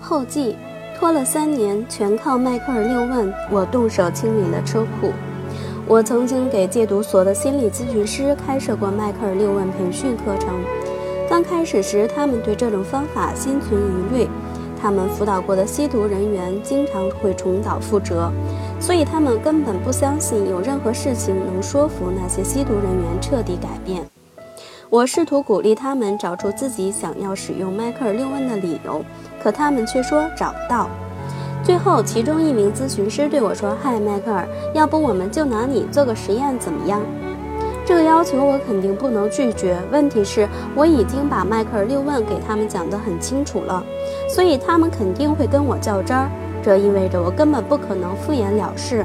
[0.00, 0.56] 后记：
[0.98, 5.12] 拖了三年，全靠迈克尔六问，我动手清理了车库。
[5.86, 10.48] 我曾经给戒毒所的心理咨询师开设过迈克尔六问培训课程。
[11.28, 14.28] 刚开始时，他们对这种方法心存疑虑。
[14.80, 18.30] 他们辅导过的吸毒人员经常会重蹈覆辙，
[18.78, 24.04] 所以他们根本不相信有任何事情能说服那些吸毒人员彻底改变。
[24.88, 29.04] 我试图鼓励他们找出自己想要使用迈克尔六问的理由，
[29.42, 30.88] 可他们却说找不到。
[31.64, 37.00] 最后，其中一名咨询师对我说：“嗨，迈克尔，要不我们就拿你做个实验，怎么样？”
[37.84, 39.76] 这个要求我肯定不能拒绝。
[39.90, 43.82] 问题是，我已经把迈克尔六问给他们讲得很清楚了，
[44.28, 46.30] 所以他们肯定会跟我较真儿。
[46.62, 49.04] 这意味着我根本不可能敷衍了事。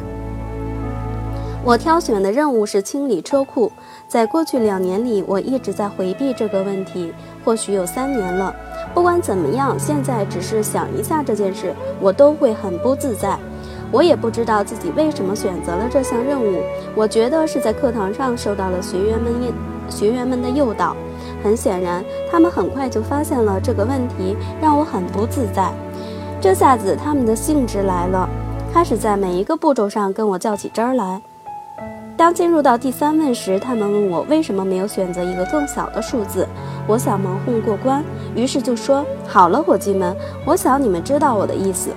[1.64, 3.72] 我挑选的任务是清理车库。
[4.08, 7.14] 在过去两年里，我一直在回避这个问题，
[7.46, 8.54] 或许有三年了。
[8.96, 13.38] 不管怎么样，现在只是想一下这件事，我都会很不自在。
[13.92, 16.64] 我也不知道自己为什么选择了这项任务。
[16.96, 19.32] 我觉得是在课堂上受到了学员们
[19.88, 20.96] 学员们的诱导。
[21.44, 25.72] 很显然，他们很快就发现了这个问题，让我很不自在。
[26.42, 28.28] 这下子，他们的兴致来了，
[28.74, 31.22] 开始在每一个步骤上跟我较起真儿来。
[32.22, 36.48] 当进入到第三问时，他们问我为什么没有选择一个更小的数字。
[36.86, 38.04] 我想蒙混过关，
[38.36, 41.90] 于是就说：“好了，伙计们，我想你们知道我的意思。”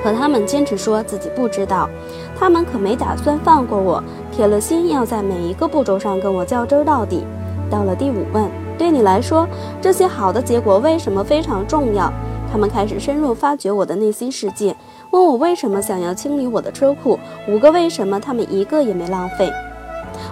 [0.00, 1.90] 可他们坚持说自己不知道，
[2.38, 7.24] 他们可没打算放过我，铁了心要在每一个步骤上跟我较真到底。
[7.68, 8.48] 到了第五问，
[8.78, 9.44] 对你来说，
[9.82, 12.12] 这些好的结果为什么非常重要？
[12.54, 14.76] 他们开始深入发掘我的内心世界。
[15.10, 17.18] 问我为什么想要清理我的车库？
[17.48, 19.50] 五个为什么，他们一个也没浪费。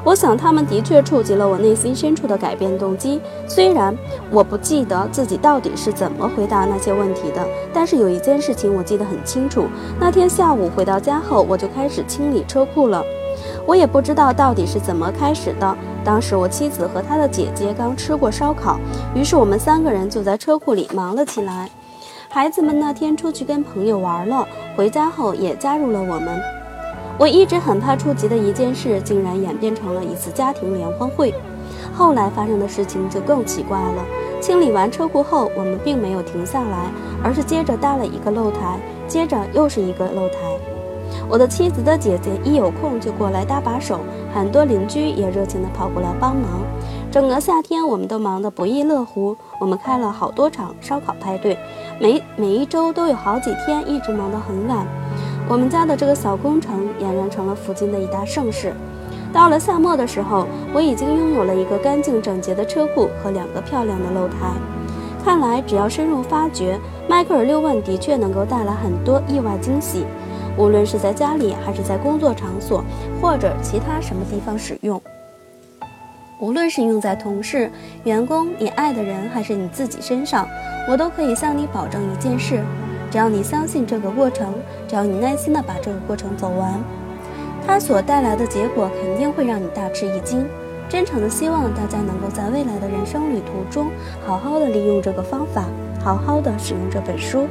[0.05, 3.20] 我想他们的确触及了我内心深处的改变动机。
[3.48, 3.93] 虽然
[4.31, 9.65] 我不记得自己到底是怎么回答那些问题的，但是有一件事情我记得很清楚：
[9.98, 13.03] 那天下午回到家后，我就开始清理车库了。
[13.66, 15.77] 我也不知道到底是怎么开始的。
[16.05, 18.78] 当时我妻子和她的姐姐刚吃过烧烤，
[19.12, 21.69] 于是我们三个人就在车库里忙了起来。
[22.34, 26.41] 孩子们那天出去跟朋友玩了，回家后也加入了我们。
[27.19, 31.34] 我一直很怕触及的一件事，竟然演变成了一次家庭联欢会。
[31.93, 34.03] 后来发生的事情就更奇怪了。
[34.41, 36.91] 清理完车库后，我们并没有停下来，
[37.22, 40.38] 而是接着搭了一个露台，接着又是一个露台。
[41.28, 44.00] 我的妻子的姐姐一有空就过来搭把手，
[44.32, 46.62] 很多邻居也热情地跑过来帮忙。
[47.12, 49.37] 整个夏天，我们都忙得不亦乐乎。
[49.61, 51.59] 我们开了好多场烧烤派对，
[52.00, 54.87] 每每一周都有好几天一直忙得很晚。
[55.47, 58.73] 我们家的这个小工程俨然成了附近的一大盛事。
[59.31, 64.50] 到了夏末的时候，我已经拥有了一个干净整洁的车库和两个漂亮的露台。
[65.23, 70.06] 看来，只要深入发掘，迈克尔六问的确能够带来很多意外惊喜，
[70.56, 72.83] 无论是在家里，还是在工作场所，
[73.21, 74.99] 或者其他什么地方使用。
[76.42, 77.70] 无论是用在同事、
[78.03, 80.44] 员工、你爱的人，还是你自己身上，
[80.88, 82.64] 我都可以向你保证一件事：
[83.12, 84.52] 只要你相信这个过程，
[84.88, 86.82] 只要你耐心地把这个过程走完，
[87.64, 90.44] 它所带来的结果肯定会让你大吃一惊。
[90.88, 93.92] 真诚的希望大家能够在未来的人生旅途中，
[94.26, 95.66] 好好的利用这个方法，
[96.02, 97.47] 好好的使用这本书。